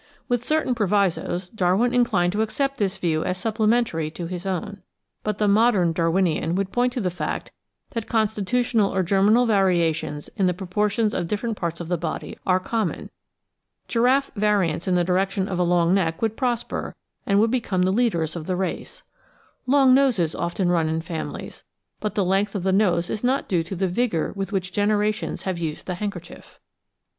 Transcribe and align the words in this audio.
With 0.27 0.43
certain 0.43 0.73
provisos 0.73 1.51
Darwin 1.51 1.93
inclined 1.93 2.33
to 2.33 2.41
accept 2.41 2.77
this 2.77 2.97
view 2.97 3.23
as 3.23 3.37
supplementary 3.37 4.09
to 4.09 4.25
his 4.25 4.47
own. 4.47 4.81
But 5.21 5.37
the 5.37 5.47
modem 5.47 5.93
Darwinian 5.93 6.55
would 6.55 6.71
point 6.71 6.93
to 6.93 7.01
the 7.01 7.11
fact 7.11 7.51
that 7.91 8.09
con 8.09 8.25
stitutional 8.27 8.89
or 8.91 9.03
germinal 9.03 9.45
variations 9.45 10.27
in 10.29 10.47
the 10.47 10.55
proportions 10.55 11.13
of 11.13 11.27
different 11.27 11.55
parts 11.55 11.79
of 11.79 11.87
the 11.87 11.99
body 11.99 12.35
are 12.47 12.59
common. 12.59 13.11
Giraffe 13.87 14.31
variants 14.35 14.87
in 14.87 14.95
the 14.95 15.03
direction 15.03 15.47
of 15.47 15.59
a 15.59 15.63
long 15.63 15.93
neck 15.93 16.19
would 16.19 16.35
prosper, 16.35 16.95
and 17.27 17.39
would 17.39 17.51
become 17.51 17.83
the 17.83 17.91
leaders 17.91 18.35
of 18.35 18.47
the 18.47 18.55
race. 18.55 19.03
Long 19.67 19.93
noses 19.93 20.33
often 20.33 20.69
run 20.69 20.89
in 20.89 21.01
families, 21.01 21.63
but 21.99 22.15
the 22.15 22.25
length 22.25 22.55
of 22.55 22.63
the 22.63 22.71
nose 22.73 23.11
is 23.11 23.23
not 23.23 23.47
due 23.47 23.61
to 23.61 23.75
the 23.75 23.87
vigour 23.87 24.33
with 24.35 24.51
which 24.51 24.71
generations 24.73 25.43
have 25.43 25.59
used 25.59 25.85
the 25.85 25.93
handkerchief. 25.93 26.59